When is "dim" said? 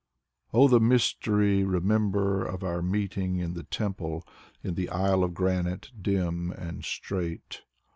6.01-6.49